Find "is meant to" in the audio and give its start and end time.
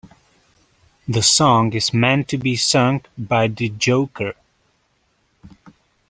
1.73-2.39